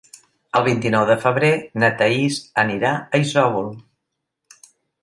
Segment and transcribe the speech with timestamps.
[0.59, 1.51] El vint-i-nou de febrer
[1.83, 3.73] na Thaís anirà a Isòvol.